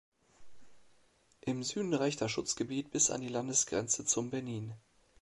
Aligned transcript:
Im 1.41 1.61
Süden 1.61 1.93
reicht 1.93 2.21
das 2.21 2.31
Schutzgebiet 2.31 2.89
bis 2.89 3.11
an 3.11 3.21
die 3.21 3.27
Landesgrenze 3.27 4.03
zum 4.03 4.31
Benin. 4.31 4.73